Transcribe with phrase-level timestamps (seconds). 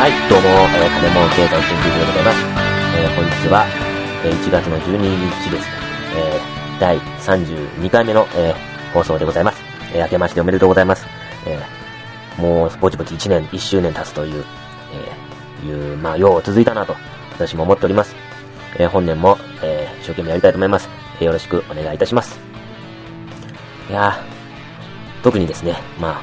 [0.00, 2.38] はい、どうも、えー、金門経済研究所でございます。
[2.96, 3.66] えー、本日は、
[4.24, 5.68] えー、1月の12日です、
[6.16, 9.60] えー、第32回目の、えー、放送でございます。
[9.92, 11.04] えー、明けましておめでとうございます。
[11.46, 14.42] えー、もう、ぼちぼち1年、1周年経つという、
[15.62, 16.96] えー、いう、まあ、よう続いたなと、
[17.34, 18.16] 私も思っております。
[18.78, 20.88] えー、本年も、えー、一生懸命やりたいと思います。
[21.18, 22.40] えー、よろしくお願いいたします。
[23.90, 24.18] いや、
[25.22, 26.22] 特にですね、まあ、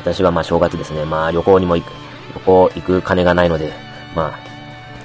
[0.00, 2.03] 私はまあ正月ですね、まあ旅行にも行く、
[2.34, 3.72] 旅行行く金がないので、
[4.14, 4.38] まあ、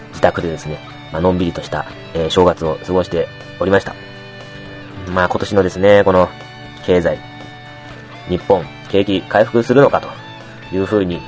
[0.10, 0.80] 自宅でですね、
[1.12, 3.28] まあのんびりとした、えー、正月を過ごして
[3.60, 3.96] おりました。
[5.14, 6.30] まあ今年のですね、この
[6.86, 7.20] 経済、
[8.28, 10.10] 日本、景気回復するのかと
[10.76, 11.22] いうふうに、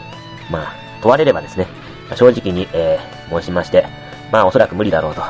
[0.52, 1.68] まあ問われればですね、
[2.16, 3.88] 正直に、えー、申しまして、
[4.32, 5.22] まあおそらく無理だろうと。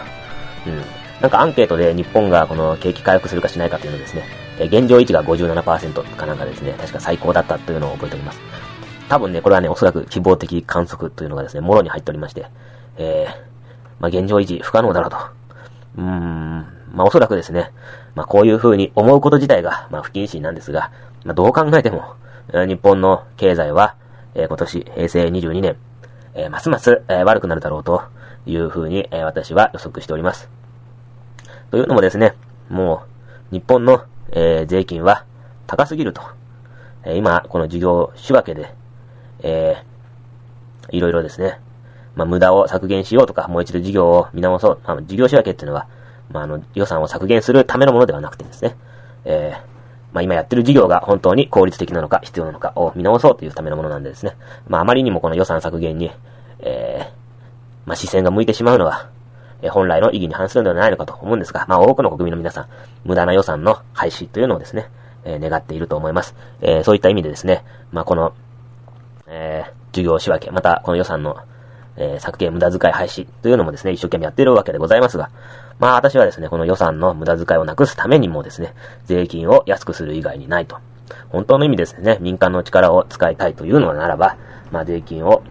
[0.68, 0.82] うん。
[1.22, 4.24] なんかアンケートで日本がこの景気回復するかしないかというのですね、
[4.60, 8.40] え現状位置が57%かなんかですね、確か最高だったというのを覚えております。
[9.12, 12.46] 多分ね、これはね、おそらく希望的観測というのがですね、もろに入っておりまして、
[12.96, 13.36] えー、
[14.00, 15.18] まあ、現状維持不可能だろうと。
[15.98, 17.74] うーん、まあ、おそらくですね、
[18.16, 20.94] まあ、こういう風に思うこと自体が、まあ、不謹慎なんですが、
[21.26, 22.16] まあ、どう考えても、
[22.54, 23.98] 日本の経済は、
[24.34, 25.76] えー、今年、平成22年、
[26.34, 28.04] えー、ますます、えー、悪くなるだろうと
[28.46, 30.50] いう風に、え、私は予測しております。
[31.70, 32.34] というのもですね、
[32.70, 33.04] も
[33.52, 35.26] う、日本の、えー、税金は
[35.68, 36.22] 高すぎると。
[37.04, 38.80] えー、今、この事業仕分けで、
[39.42, 41.60] えー、いろいろですね、
[42.16, 44.80] まあ、無駄を削減しようとか、もう一度事業を見直そう。
[44.86, 45.88] まあ、事業仕分けっていうのは、
[46.32, 48.76] まあ、あの、予算を削減するためのものではなくてですね、
[49.26, 49.72] えー、
[50.14, 54.36] まあ、今やってる事業が本当に効率的なのか必要なのかを見直そうというためのものなんでですね、
[54.68, 56.12] まあ、あまりにもこの予算削減に、
[56.60, 59.10] えー、まあ、視線が向いてしまうのは、
[59.62, 62.68] え本来の意義に反するのではないのかと思うんですが、まあ、多くの国民の皆さん、
[63.06, 64.90] 無駄な予算の廃止というのをですね、
[65.24, 66.36] えー、願っていると思います。
[66.62, 68.34] えー、そういった意味でですね、まあ、この、
[69.34, 71.38] えー、授業仕分け、またこの予算の、
[71.96, 75.32] えー、削減無駄遣い廃止というのもですね、一生懸命やっているわけでございますが、
[75.80, 78.76] まあ私はですね、この予算の無駄遣いをなくすためにもですね、
[79.06, 80.78] 税金を安くする以外にないと。
[81.30, 84.38] 本当の意味ですね、民間の力を使いたいというのならば、
[84.70, 85.44] まあ税金を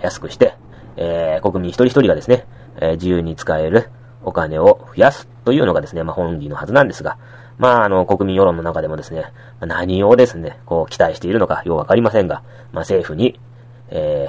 [0.00, 0.54] 安くして、
[0.96, 2.46] えー、国民一人一人がですね、
[2.76, 3.90] えー、自由に使える
[4.24, 7.18] お金を増やすというのがですね、まあ本義のはずなんですが、
[7.58, 9.24] まあ、あの、国民世論の中でもですね、
[9.60, 13.40] 何をですね、こう、期待しているのか、ようわかりませんが、まあ、政府に、
[13.88, 14.28] え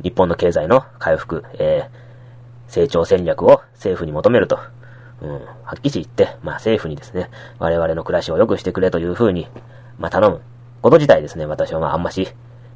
[0.00, 4.58] ー、日本の経済の回復、えー、成長戦略を政府に求めると、
[5.22, 9.48] うん、はっきり言って、まあ、政府にですね、我々の暮らしを良くしてくれというふうに、
[9.98, 10.40] まあ、頼む
[10.82, 12.28] こと自体ですね、私はまあ、あんまし、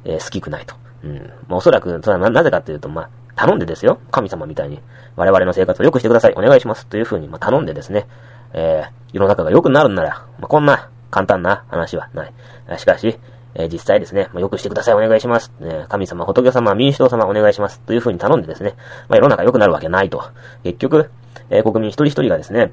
[0.05, 0.75] えー、好きくないと。
[1.03, 1.15] うん。
[1.47, 4.79] まあ、おそらく、それはな、なぜかというと、まあ、頼んでですよ、神様みたいに、
[5.15, 8.07] 我々の生活を良くしてください、お願いします、というふうに、まあ、頼んでですね、
[8.53, 12.33] えー、世の中が良くなるんなら、まあ、こんな簡単な話はない。
[12.77, 13.19] しかし、
[13.55, 15.51] えー、実際ですね、まあ、良くしてください、お願いします。
[15.59, 17.79] ね、神様、仏様、民主党様、お願いします。
[17.81, 18.75] というふうに頼んでですね、
[19.09, 20.23] まあ、世の中良くなるわけないと。
[20.63, 21.09] 結局、
[21.49, 22.71] えー、国民一人一人がですね、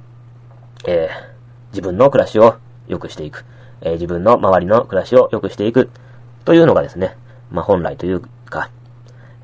[0.87, 2.57] えー、自分の暮らしを
[2.89, 3.45] 良くしていく。
[3.81, 5.91] え、自分の周りの暮らしを良くしていく。
[6.45, 7.17] というのがですね、
[7.51, 8.71] まあ、本来というか、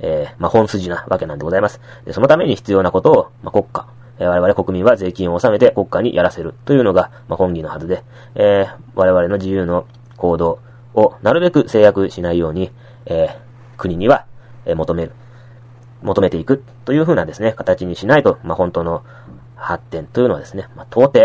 [0.01, 1.81] え、まあ、本筋なわけなんでございます。
[2.05, 3.87] で、そのために必要なことを、まあ、国家、
[4.21, 8.05] え我々国民は税金を納めて国家にやらせるというのが、まあ、本義のはずで、
[8.35, 9.87] えー、我々の自由の
[10.19, 10.61] 行動
[10.95, 12.71] をなるべく制約しないように、
[13.07, 14.27] えー、国には、
[14.67, 15.13] え求める、
[16.03, 19.03] 求めていくというふうなですね、形にしないと、まあ、本当の
[19.57, 21.19] 発展というのはですね、まあ、到底、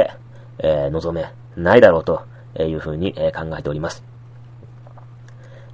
[0.60, 1.26] えー、望め
[1.58, 2.26] ないだろうと
[2.58, 4.04] いうふうに、え考えております。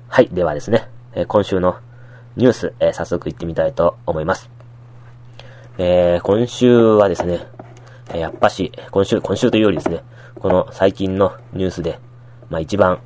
[0.08, 1.78] はい、ではですね、え今週の
[2.36, 4.61] ニュース、え早速行ってみたいと思います。
[5.78, 7.48] えー、今週はですね、
[8.14, 10.04] やっぱし、今週、今週というよりですね、
[10.38, 11.98] この最近のニュースで、
[12.50, 13.00] まあ一番、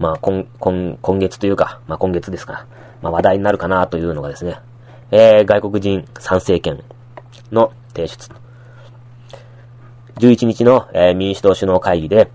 [0.00, 2.66] まあ今、今、今月というか、まあ今月ですから、
[3.02, 4.58] まあ話題になるかなというのがですね、
[5.12, 6.82] えー、外国人参政権
[7.52, 8.28] の提出。
[10.16, 12.32] 11日の、えー、民主党首脳会議で、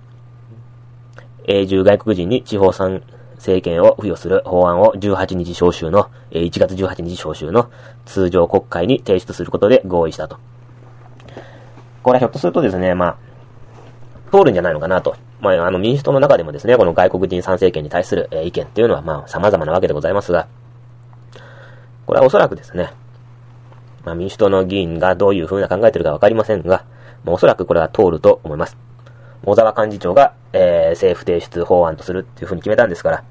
[1.46, 3.04] 永住外国人に地方産
[3.40, 7.72] 政権を付与する法案を18日召集の、え1月18日召集の
[8.06, 10.38] 通常国会に提出することで合意したと。
[12.04, 13.18] これはひょっとするとですね、まあ、
[14.32, 15.16] 通るんじゃないのかなと。
[15.42, 20.48] まあ、あの民主党の中でもですね、この外国人参政権に対する、え意見っていうのはまあ様々なわけでございますが、
[22.06, 22.92] これはおそらくですね、
[24.04, 26.84] まあ民主党の議員がどういう風な考えてるかわかりませんが、
[27.24, 28.89] まあ、おそらくこれは通ると思います。
[29.46, 33.24] 小沢幹事長が、えー、政府提出法案とするっていう風に決めたんですから、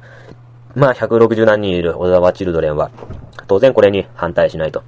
[0.74, 2.90] まあ、160何人いる小沢チルドレンは、
[3.46, 4.82] 当然これに反対しないと。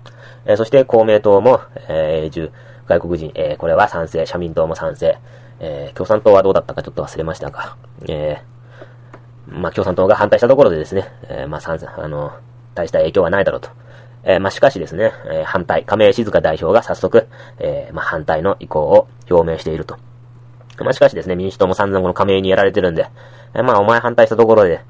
[0.46, 2.50] えー、そして公明党も、えー、中、
[2.86, 5.18] 外国人、えー、これは賛成、社民党も賛成、
[5.60, 7.76] えー、共産党はどうだったかちょっと忘れましたが、
[8.08, 12.32] えー、まあ、共産党が反対したところでですね、えー、まあ、賛成、あの、
[12.74, 13.70] 大した影響はないだろうと。
[14.22, 17.26] えー、まあ、しかしですね、えー、反対、亀井静香代表が早速、
[17.58, 19.96] えー、まあ、反対の意向を表明していると。
[20.84, 23.06] まあ、しかしですね、民主党も散々この亀井にやられてるんで、
[23.54, 24.80] え、まあ、お前反対したところで、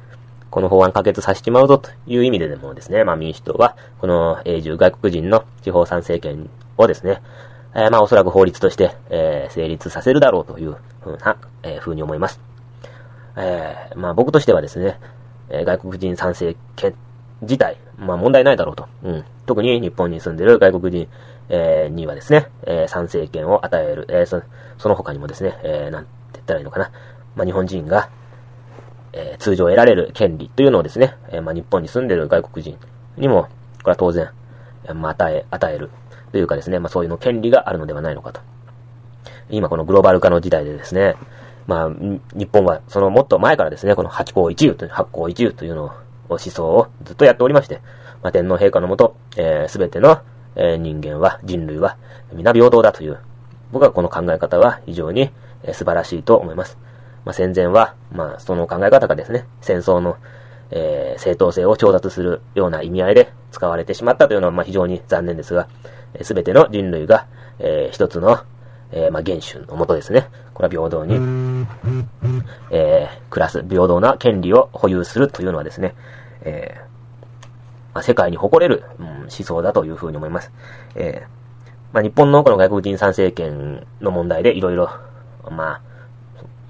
[0.51, 7.23] この法案可決させちまうぞという意味ででもですね、まあ、民主党は、この永住外国人の地方参政権をですね、
[7.75, 12.41] え、まあ、おそらく法律として、えー、成立させるだろうというふうな、えー、ふうに思います。
[13.37, 14.99] えー、まあ、僕としてはですね、
[15.51, 16.95] え、外国人参政権
[17.43, 18.89] 自体、まあ問題ないだろうと。
[19.03, 19.25] うん。
[19.47, 21.09] 特に日本に住んでる外国人、
[21.49, 24.43] えー、にはですね、えー、参政権を与える、えー、そ
[24.79, 26.91] その他にもですね、えー、なんて言ったらいいのかな。
[27.37, 28.11] まあ日本人が、
[29.13, 32.79] えー、通常得られる権利というのをですね、えー、まあ日本に住んでる外国人
[33.17, 33.49] にも、
[33.83, 34.31] これは当然、
[34.95, 35.91] まあ与え、与える。
[36.33, 38.41] というかですね、まあそういうの権利があるのではないのかと。
[39.51, 41.17] 今このグローバル化の時代でですね、
[41.67, 41.91] まあ、
[42.35, 45.93] 日本はそのもっと前からですね、この八項一遊という、八項一遊というのを
[46.35, 47.81] 思想をずっとやっておりまして、
[48.23, 50.21] まあ、天皇陛下のもと、えー、全ての、
[50.57, 51.97] えー、人間は、人類は、
[52.33, 53.19] 皆平等だという、
[53.73, 55.31] 僕はこの考え方は非常に、
[55.63, 56.79] えー、素晴らしいと思います。
[57.25, 60.17] まあ、戦前は、まあ、その考え方がですね、戦争の、
[60.71, 65.69] えー、正当性を調達するような意味合いで使われてしまったというのは、まあ、非常に残念ですが、
[66.23, 67.27] す、え、べ、ての人類が、
[67.59, 68.41] えー、一つの、
[68.93, 71.15] えー、まあ、原種のもとですね、これは平等に、
[72.71, 75.95] えー、暮らす、平等な権利を保有するというのはですね、
[76.43, 76.81] えー、
[77.95, 80.53] まあ、世界に誇れる、うん、思想だというふうに思います。
[80.95, 84.91] えー、まあ、日本のこの外国人参政権の問題でいろいろ、
[85.51, 85.81] まあ、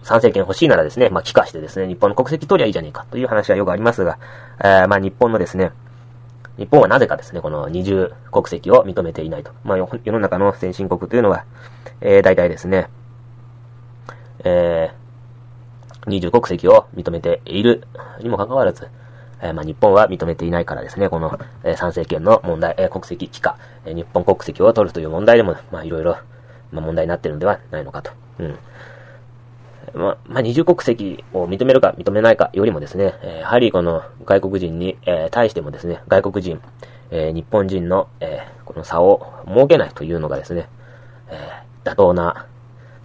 [0.03, 4.19] 参政権欲しいならですね、まあ、帰化してですね、日本の国籍取りゃいいじゃねえかという話はよくありますが、
[4.61, 5.73] えー、まあ、日本のですね、
[6.57, 9.53] 日本はなぜかですね、この二重国籍を認めていないと。
[9.65, 11.45] まあ、世の中の先進国というのは、
[12.01, 12.89] えー、大体ですね、
[14.45, 17.87] えー、二重国籍を認めている
[18.21, 18.89] にもかかわらず、
[19.43, 26.17] え、まあ、日本は認めていないからですね、この、え、参政権の問題、え、国籍帰化、え、日本国籍を取るという問題でも、まあ、いろいろ、
[26.73, 28.13] まあ、問題になってるのではないのかと。
[28.39, 28.59] うん。
[29.95, 36.61] まあ、まあ、二重国籍を認めるか認めないかよりもですね、え、やはりこの外国人に、えー、対してもですね、外国人、
[37.11, 40.69] えー、日本人の、えー、この差を設けないというのがですね、
[41.29, 42.47] え、妥当な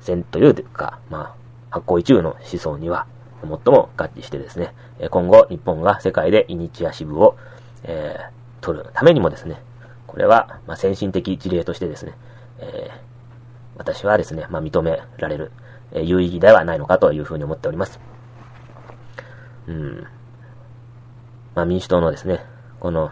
[0.01, 1.35] 線というか、まあ、
[1.71, 3.07] 発行一流の思想には、
[3.47, 4.73] 最も合致してですね、
[5.09, 7.37] 今後日本が世界でイニチアシブを、
[7.83, 9.61] えー、取るためにもですね、
[10.07, 12.13] これは、まあ、先進的事例としてですね、
[12.59, 12.99] えー、
[13.77, 15.51] 私はですね、まあ、認められる、
[15.91, 17.99] えー、有意義ではないのかというふうに思っております。
[19.67, 20.07] うん。
[21.53, 22.45] まあ、民主党のですね、
[22.79, 23.11] この、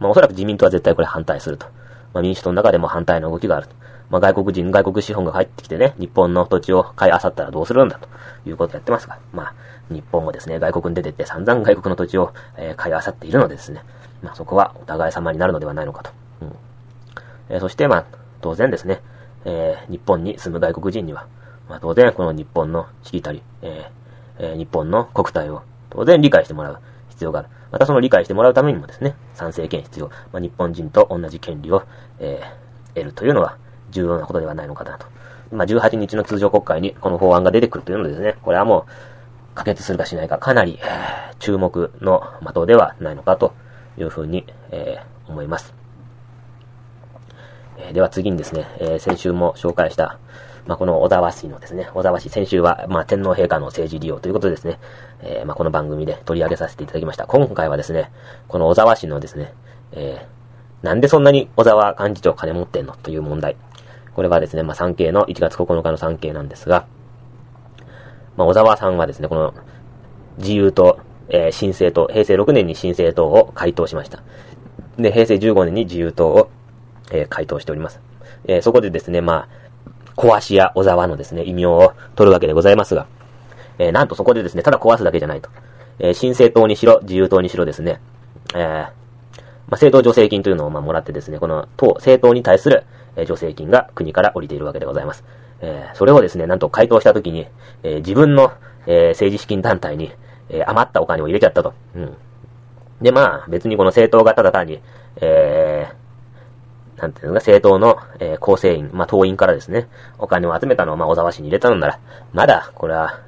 [0.00, 1.66] まあ、おそらく自民党は絶対これ反対すると。
[2.12, 3.74] まあ、民主党の中でも反対の動きがあると。
[4.10, 8.08] まあ、外国人、外国資本が入ってきてね、日本の土地を買い漁ったらどうするんだと
[8.48, 9.54] いうことをやってますが、まあ、
[9.90, 13.82] 日本もですね、外国に出てって散々外国の土地を、えー、買い漁っているのでですね、
[14.22, 16.10] まあ、そこはお互い様になるのではないのかと。
[16.42, 16.56] うん
[17.50, 18.04] えー、そして、まあ、
[18.40, 19.00] 当然ですね、
[19.44, 21.26] えー、日本に住む外国人には、
[21.68, 26.78] まあ、当然この日本のしきたり、えーえー、日本の国体を当然理解してもらう
[27.10, 27.48] 必要がある。
[27.70, 30.08] またその理解してもらうためにもですね、賛成権必要。
[30.32, 31.82] まあ、日本人と同じ権利を、
[32.20, 33.58] えー、得るというのは、
[33.94, 35.06] 重要なことではないのかなと。
[35.52, 38.84] まあ、18日の通常国会にこの法案が出てくるというのですね、これはもう、
[39.54, 40.80] 可決するかしないか、かなり、
[41.38, 43.54] 注目の的ではないのかと
[43.96, 45.74] いうふうに、えー、思います。
[47.78, 50.18] えー、では次にですね、え先週も紹介した、
[50.66, 54.80] まあ、この小沢氏のですね、小沢氏、先週は、まあ、天皇陛下の政治利用ということでですね、
[55.22, 57.26] えまあ、この番組で取り上げさせていただきました。
[57.26, 58.10] 今回はですね、
[58.48, 59.52] この小沢氏のですね、
[59.92, 60.26] え
[60.82, 63.56] なんでそんなに小沢幹事長金持ってんのという問題。
[64.14, 66.86] これはですね、まあ、産経の1月9日の産経なんですが、
[68.36, 69.54] まあ、小沢さんはですね、この
[70.38, 74.22] 自由党、えー、新政党、平成6年に新政党を回答しました。
[74.96, 76.50] で、平成15年に自由党を、
[77.10, 78.00] えー、回答しております。
[78.46, 79.64] えー、そこでですね、まあ、
[80.16, 83.06] 壊しや小沢のですね、異名を取るわけでございますが、
[83.78, 85.50] えー、なんとそこでですね、ただ壊すだけじゃないと。
[85.98, 88.00] えー、新政党にしろ、自由党にしろですね、
[88.54, 88.92] えー、まあ、
[89.72, 92.84] 政党助成金というのをまあもらってですね、この党、政党に対する
[93.16, 95.24] え助成金が国から降りているわけでございます。
[95.60, 97.46] えー、それをですね、なんと回答したときに、
[97.82, 98.52] えー、自分の、
[98.86, 100.12] えー、政治資金団体に、
[100.50, 101.72] え余ったお金を入れちゃったと。
[101.96, 102.16] うん。
[103.00, 104.80] で、まあ、別にこの政党がただ単に、
[105.16, 106.04] えー、
[107.00, 112.00] なんていうのか、政党の、え、構成員、まあ、党員からですね、お金を集めたのを、まあ、小沢氏に入れたのなら、
[112.32, 113.20] まだ、これは、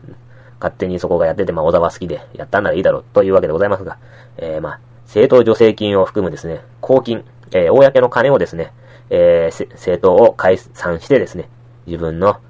[0.60, 3.98] 勝手にそこがやってて、まあ、小沢好きでやったんならいいだろう、というわけでございますが、
[4.36, 8.72] え、まあ、政党助成金を含むですね、公金、えー、公の金をですね、
[9.10, 11.48] えー、政党を解散してですね、
[11.86, 12.40] 自分の、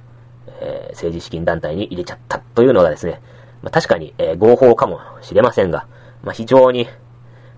[0.61, 3.21] えー、政治資金団体に入れちゃったというのがですね、
[3.63, 5.87] まあ、確かに、えー、合法かもしれませんが、
[6.23, 6.89] まあ、非常に、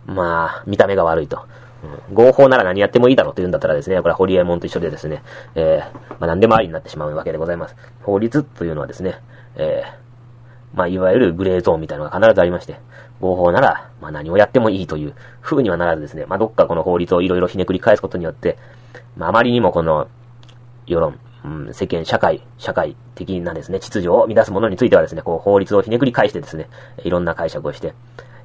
[0.06, 1.46] まあ、見た目が悪いと。
[2.08, 5.22] うん、合法なら何やってもいいだろうと言うんだったらですね、これはホリエモンと一緒でですね、
[5.54, 7.76] えー、まあ何でもありになってしまうわけでございます。
[8.02, 9.20] 法律というのはですね、
[9.54, 12.80] えー、まあいわゆるグレーゾーンみたいなのが必ずありまして、
[13.20, 18.58] 合法なら、まあ何をやってもいいという風にはならずですね、まあどっかこの法律をいろいろひねくり返すことによって、
[19.16, 20.08] まああまりにもこの、
[20.86, 26.68] 世論、うん、世間、社会、社会的なですね、秩序を乱すものについてはですね、こう法律をひねくり返してですね、
[27.04, 27.94] いろんな解釈をして、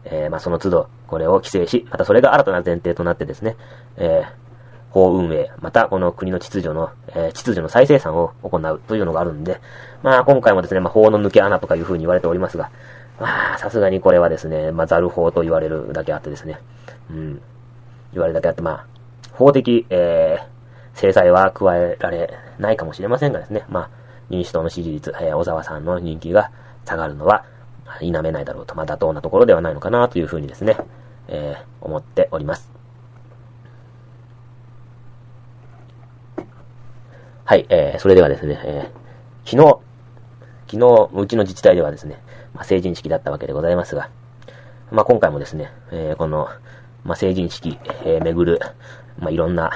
[0.05, 3.55] えー、まあ、その都度、これを規制し、またそれが新たな前提となってですね、
[3.97, 4.43] えー、
[4.91, 9.61] 法運営、またこの国の秩序の、えー、秩序の再生産を行うというのがあるんで、
[10.01, 12.69] まあ、今回もですね、まあ、法の抜け穴とかいう風に言われておりますが、
[13.23, 16.59] まあ、さすがにこれはですね、まあ、ザル法と言われるだけあってですね、
[17.09, 17.41] うん、
[18.11, 18.87] 言われるだけあって、まあ、
[19.31, 23.89] 法的、えー、制裁は加えられないかもしれませんがですね、まあ、
[24.29, 26.51] 民主党の支持率、えー、小沢さんの人気が
[26.83, 27.45] 下がるのは、
[28.01, 30.75] 否めないだろうと、まあ、妥当なところではないのかなというふうにですね、
[31.29, 32.69] えー、思っております。
[37.45, 39.79] はい、えー、それではですね、えー、昨日、
[40.67, 42.21] 昨日、うちの自治体ではですね、
[42.53, 44.09] ま、成人式だったわけでございますが、
[44.91, 46.47] まあ、今回もですね、えー、この、
[47.03, 48.59] まあ、成人式、えー、巡る、
[49.19, 49.71] まあ、いろんな、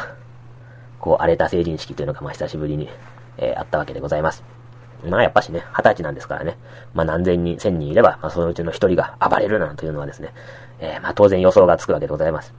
[1.00, 2.90] こう、荒れた成人式というのが、まあ、久しぶりに、
[3.38, 4.44] えー、あったわけでございます。
[5.06, 6.58] まあやっぱしね、二十歳なんですからね、
[6.94, 10.34] まあ何千人、千人いれば、まあそのうちの一人が暴れるなんていうのはですね、
[10.80, 12.54] えー、まあ当然予想がつくわけでございます。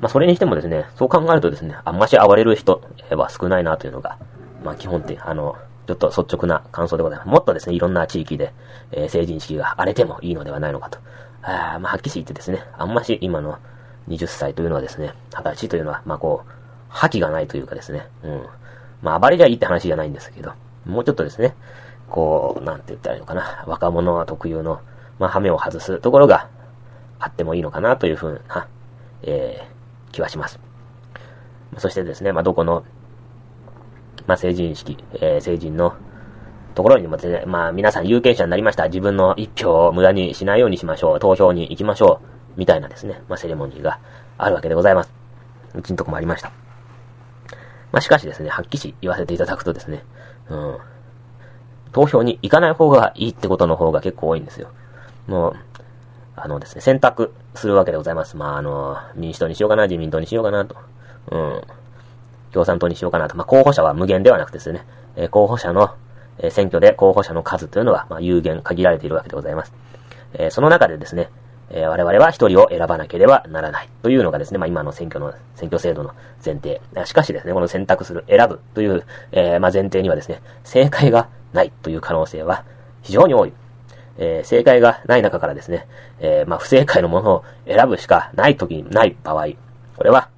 [0.00, 4.18] まあそれにしてもですね、そう考えるとですね、あんまし暴れる人は少ないなというのが、
[4.62, 5.56] まあ基本的、あの、
[5.88, 7.28] ちょっと率直な感想でございます。
[7.30, 8.52] もっとですね、いろんな地域で、
[8.92, 10.98] えー、成人式が荒れてもいいのではないのかと。
[11.40, 13.58] あまあはっきり言ってですね、あんまし今の
[14.06, 16.50] 20歳というのはですね、20歳というのは、まあこう、
[16.90, 18.46] 覇気がないというかですね、うん。
[19.00, 20.52] まあ暴れりゃいいって話じゃないんですけど、
[20.84, 21.54] もうちょっとですね、
[22.10, 24.82] こう、なんて言ったらいいのかな、若者は特有の、
[25.18, 26.50] まあ、羽目を外すところが
[27.18, 28.68] あってもいいのかなというふうな、
[29.22, 30.60] えー、気はします。
[31.78, 32.84] そしてですね、まあ、どこの、
[34.28, 35.96] まあ、成人式、えー、成人の
[36.74, 38.84] ところにもですね、まあ、皆さん有権者になりました。
[38.86, 41.18] 自分の一票を無駄にしないようにしましょう。
[41.18, 42.20] 投票に行きましょ
[42.56, 42.60] う。
[42.60, 43.98] みたいなですね、まあ、セレモニーが
[44.36, 45.12] あるわけでございます。
[45.74, 46.52] うちのとこもありました。
[47.90, 50.04] まあ、しかしですね、はっきり言わせていただくとですね、
[50.50, 50.78] うん。
[51.92, 54.68] 投票に行かない方がいいってことの方が結構多いんですよ。
[55.26, 55.56] もう、
[56.36, 58.36] あのですね、選択するわけでございます。
[58.36, 60.76] まあ、あの、民主党にしようかな、自民党にしようかなと。
[61.30, 61.62] うん。
[62.52, 63.36] 共産党にしようかなと。
[63.36, 64.84] まあ、候補者は無限ではなくてですね、
[65.16, 65.94] え、候補者の、
[66.38, 69.72] え、選挙で候補者の数というのは、ま、有限、限られているわけでございます。
[70.34, 71.30] え、その中でですね、
[71.70, 76.12] え、我々は一人を選ばなければならないというのがですね、まあ今の選挙の、選挙制度の
[76.44, 76.80] 前提。
[77.04, 82.64] しかしですね、この選択する、選ぶという、えー、まあ前提にはですね、正解がないという可能性は
[83.02, 83.52] 非常に多い。
[84.20, 85.86] えー、正解がない中からですね、
[86.20, 89.48] えー、まあ不正解のものを選ぶしかない時にない場合、
[89.96, 90.28] これは、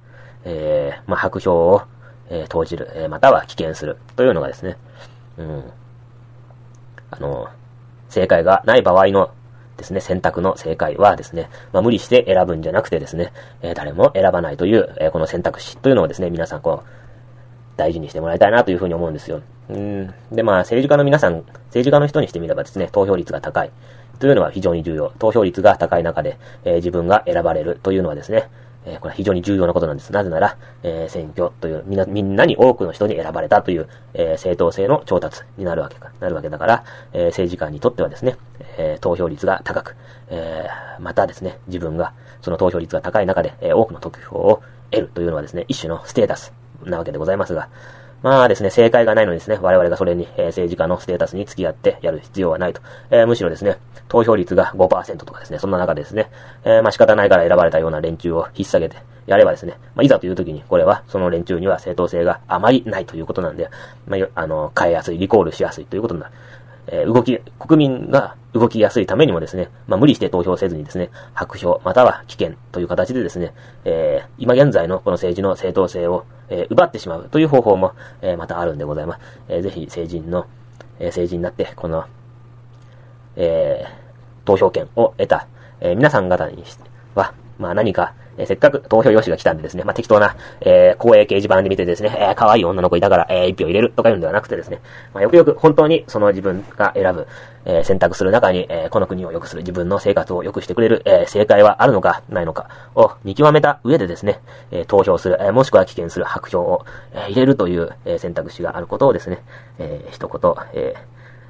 [0.43, 1.83] え、ま白票を、
[2.31, 4.77] えー、投じる、えー、または棄権するというのがですね、
[5.37, 5.63] うん、
[7.11, 7.49] あの、
[8.09, 9.31] 正解がない場合の
[9.77, 16.89] ですね、選択の正解はですね、まあ、無理して選ぶんじゃなくてですね、えー、誰も選ばないという、えー、この選択肢というのをですね、皆さんこう、
[17.77, 19.41] 大事にしてもらいたいなというふうに思うんですよ。
[19.69, 20.13] うん。
[20.31, 23.71] で、まあ、政治家の皆さん、政治家の人にしてみればですね、投票率が高い
[24.19, 25.11] というのは非常に重要。
[25.19, 28.49] 投票率が高い中で、えー、自分が選ばれるというのはですね、
[28.85, 30.11] えー、これは非常に重要なことなんです。
[30.11, 36.83] なぜなら、えー、選挙という、みんな、みんなに多くの人に選ばれたという、えー、正当性の調達になるわけか、なるわけだから、
[37.13, 38.37] え政治家にとってはですね、
[38.77, 39.95] え投票率が高く、
[40.29, 40.67] え
[40.99, 44.61] またですね、自分がその投票率が高い中で、え多くの得票を
[44.91, 47.69] 得るというのはですね、一種のステータスなわけでございますが、
[48.23, 52.81] まあですね、正解がないのにですね、我々がそれに、えー、政治家のステータスに付き合ってやる必要はないと。
[53.09, 53.77] えー、むしろですね、
[54.09, 56.29] 投票率が5%とかですね、そんな中でですね、
[56.63, 63.69] えー、まあ仕方ないから選ばれたような連中を引っ提げてやればですね、まあいざという時にこれはその連中には正当性があまりないということなんで、
[64.07, 66.33] まあ、あの、変えやすい、リコールしやすいということになる。
[66.91, 73.53] え、動き、国民が動きやすいためにもですね、まあ、無理して投票せずにですね、白票、または危険という形でですね、
[73.85, 79.21] えー、今現在のこの政治の正当性を、えー、奪ってしまうという方法も、えー、またあるんでございます。
[79.47, 80.45] えー、ぜひ成人の、
[80.99, 82.03] え、成人になって、この、
[83.37, 83.85] え、
[84.43, 85.47] 投票権を得た、
[85.79, 86.61] え、皆さん方に
[87.15, 94.81] は、まあ何か、えー、せっかく投票用紙が来たんでですね、まあ、適当な、えー、公営掲示板で見てですね、えー、可愛い女の子いたから、えー、一票入れるとか言うんではなくてですね、
[95.13, 97.27] まあ、よくよく本当にその自分が選ぶ、
[97.65, 104.39] えー、選択する中に、えー、この国を良くする、自分の生活を良くしてくれる、えー、正解はあるのか、ないのかを見極めた上でですね、
[104.71, 109.43] えー、投票する、えー、もしくは棄権する白票を、えー、入れるという、えー、選択肢があることをですね、
[109.77, 110.99] えー、一言、えー、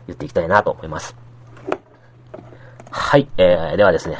[0.07, 1.15] 言っていきたいなと思います。
[2.89, 4.17] はい、えー、ではですね、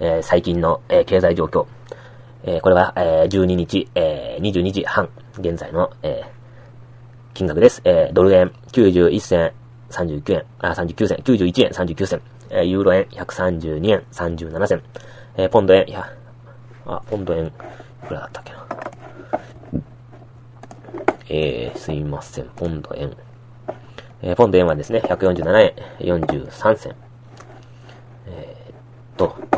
[0.00, 1.66] えー、最近の、えー、経済状況。
[2.44, 7.80] えー、これは、えー、12日、えー、22時半、現在の、えー、金額です。
[7.84, 9.52] えー、ドル円91銭
[9.90, 14.82] 39円、あ、39銭、91円39銭、えー、ユーロ円132円37銭、
[15.36, 16.12] えー、ポンド円、いや、
[16.86, 17.50] あ、ポンド円、い
[18.06, 18.66] くらだったっけな。
[21.30, 23.12] えー、すいません、ポンド円。
[24.22, 26.96] えー、ポンド円はですね、147円43銭。
[28.26, 28.74] えー、っ
[29.16, 29.57] と、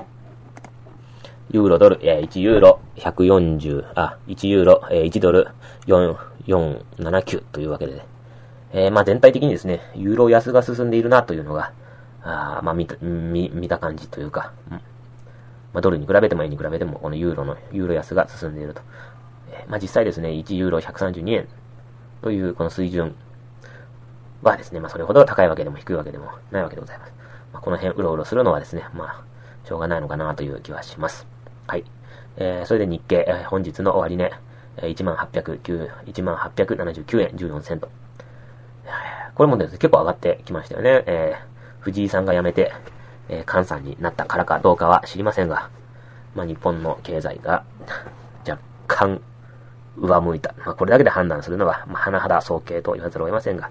[1.53, 5.49] ユーロドル、えー、1ユーロ140、あ、1ユーロ、えー、1ドル
[5.87, 6.17] 4、
[6.47, 8.07] 479というわけでね。
[8.73, 11.73] えー、まあ全体的にですね、ユーロ安が進んでいるなというのが、
[12.23, 14.77] あまあ見た、見、見た感じというか、うん。
[14.77, 14.81] ま
[15.79, 18.83] あドルに比べても円に比べても、このユーロの、ユーロ安が進んでいると。
[19.51, 21.49] えー、まあ実際ですね、1ユーロ132円
[22.23, 23.17] というこの水準
[24.43, 27.13] はですね、まあそれほど高いわけでも低いわけでもないわけでございます。
[27.53, 29.25] まあこの辺うろうろするのはですね、まあ、
[29.67, 31.40] しょうがないのかなという気はします。
[31.71, 31.85] はい。
[32.37, 34.33] えー、それで日経、えー、本日の終値、
[34.79, 37.89] えー、18,879円14セント。
[39.37, 41.05] これもですね、結構上がってきましたよね。
[41.07, 41.39] えー、
[41.83, 42.73] 藤井さんが辞めて、
[43.29, 45.71] えー、菅さんになったからかどうかは知りませんが、
[46.35, 47.63] まあ、日本の経済が
[48.45, 49.21] 若干
[49.97, 50.53] 上向いた。
[50.67, 53.71] まあ、これだけで判断するのは、まあ、甚だ早計と言わざるを得ませんが、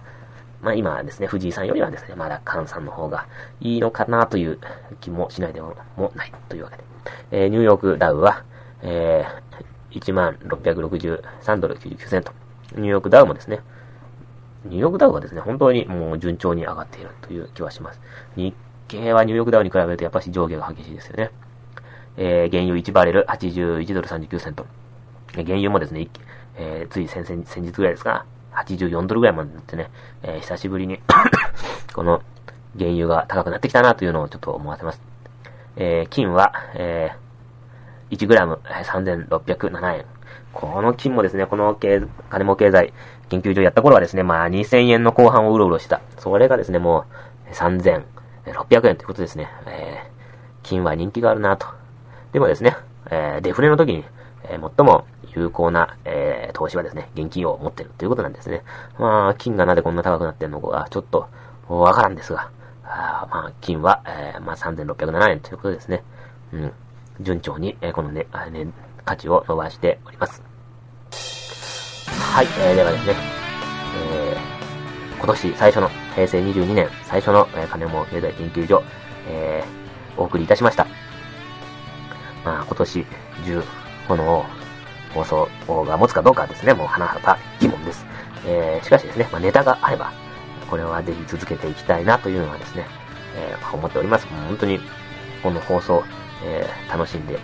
[0.62, 3.27] まあ、今ですね、藤井さんよりはですね、まだ菅さんの方が
[3.60, 4.58] いいのかなという
[5.01, 5.75] 気もしないでも
[6.15, 6.88] ないというわけで。
[7.32, 8.44] えー、ニューヨークダウは、
[8.82, 12.32] えー、1663ドル99セント。
[12.75, 13.62] ニューヨークダウもですね、
[14.66, 18.01] ニューヨークダウはですね、本当にもう順調に上がっているという気はします。
[18.36, 18.54] 日
[18.88, 21.32] 経はニューヨークダウに比べるとやっぱし上下が激しいですよね。
[22.18, 24.66] えー、原油1バレル81ドル39セント。
[25.34, 26.08] 原油もですね、
[26.56, 29.89] えー、つい先先先日ぐらいですか、84ドルぐらいまでなってね、
[30.24, 31.00] えー、久しぶりに
[31.94, 32.22] この
[32.78, 35.09] 原油が高くなってきたなというのをちょっと思わせます。
[35.79, 40.06] えー、金は、えー、1グラム3607円。
[40.54, 42.93] この金もですね、この経金も経済
[43.30, 46.01] 研究所やった頃はですね、まあ2000円の後半をうろうろした。
[46.17, 47.06] それがですね、も
[47.49, 48.04] う3600
[48.89, 49.47] 円ということですね。
[49.67, 51.67] えー、金は人気があるなと。
[52.34, 52.75] でもですね、
[53.10, 54.04] えー、デフレの時に、
[54.43, 58.63] えー、最も有効な、えー、投資はですね、現金を持ってるということなんですね。
[58.97, 61.30] まあ、金がなぜこんな高くなってんのか、ちょっと、
[61.69, 62.49] わからんですが、
[62.89, 66.04] あまあ、金は、えー、まあ、3607円ということですね。
[66.52, 66.73] うん。
[67.21, 68.67] 順調に、えー、このね、ね、
[69.06, 70.41] 価値を伸ばしております。
[72.34, 73.15] はい、えー、ではですね、
[73.95, 78.84] えー、今年最初の、平成22年最初の、えー、金も経済研究所、
[79.28, 80.88] えー、お送りいたしました。
[82.43, 83.06] まあ、今年
[83.45, 83.63] 中、
[84.08, 84.45] この
[85.13, 85.49] 放送
[85.86, 88.06] が持つかどうかですね、もう花た疑問です。
[88.47, 90.12] えー、しかしですね、まあ、ネタがあれば、
[90.69, 92.86] これはぜひ続けていきたいなというのはですね、
[93.36, 94.27] えー、思っております。
[94.27, 94.79] 本当に、
[95.41, 96.03] この放送、
[96.43, 97.38] えー、楽しんでい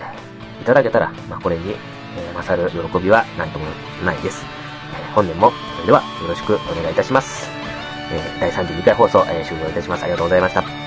[0.66, 1.72] ただけたら、まあ、これに、
[2.18, 3.66] えー、勝る喜びは何とも
[4.06, 4.46] ないです。
[4.94, 7.50] えー、本年も、それではよろしくお願いいたします。
[8.12, 10.04] えー、第32回放送、えー、終了いたします。
[10.04, 10.85] ありがとうございました。